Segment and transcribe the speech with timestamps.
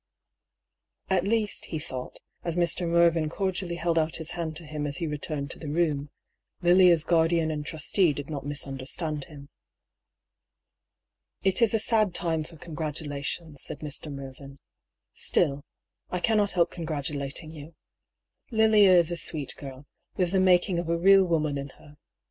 [1.11, 2.87] At least, he thought, as Mr.
[2.89, 6.09] Mervyn cordially held out his hand to him as he returned to the room,
[6.63, 9.49] Lilia's guardiah and trustee did not misunderstand him.
[11.45, 14.11] ^'It is a sad time for congratulations," said Mr.
[14.11, 14.57] Mervyn;
[15.11, 15.63] "still,
[16.09, 17.75] I cannot help congratulating you.
[18.49, 21.95] Lilia is a sweet girl, with the making of a real woman in her.